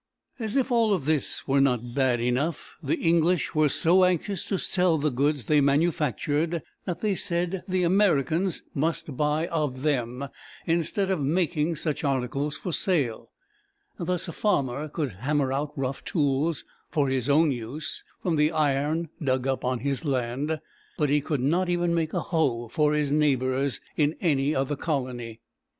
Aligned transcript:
As 0.39 0.57
if 0.57 0.71
all 0.71 0.97
this 0.97 1.47
were 1.47 1.61
not 1.61 1.93
bad 1.93 2.19
enough, 2.19 2.75
the 2.81 2.95
English 2.95 3.53
were 3.53 3.69
so 3.69 4.03
anxious 4.03 4.43
to 4.45 4.57
sell 4.57 4.97
the 4.97 5.11
goods 5.11 5.45
they 5.45 5.61
manufactured, 5.61 6.63
that 6.85 7.01
they 7.01 7.13
said 7.13 7.61
the 7.67 7.83
Americans 7.83 8.63
must 8.73 9.15
buy 9.15 9.45
of 9.49 9.83
them, 9.83 10.27
instead 10.65 11.11
of 11.11 11.21
making 11.21 11.75
such 11.75 12.03
articles 12.03 12.57
for 12.57 12.73
sale. 12.73 13.31
Thus, 13.99 14.27
a 14.27 14.31
farmer 14.31 14.89
could 14.89 15.11
hammer 15.11 15.53
out 15.53 15.71
rough 15.77 16.03
tools 16.03 16.63
for 16.89 17.07
his 17.07 17.29
own 17.29 17.51
use 17.51 18.03
from 18.23 18.37
the 18.37 18.51
iron 18.51 19.09
dug 19.23 19.45
up 19.45 19.63
on 19.63 19.81
his 19.81 20.03
land, 20.03 20.59
but 20.97 21.09
he 21.09 21.21
could 21.21 21.41
not 21.41 21.67
make 21.67 21.73
even 21.73 22.09
a 22.11 22.19
hoe 22.21 22.69
for 22.69 22.95
his 22.95 23.11
neighbors 23.11 23.79
in 23.95 24.15
any 24.19 24.55
other 24.55 24.75
colony. 24.75 25.11
[Illustration: 25.25 25.35
Spinning. 25.35 25.39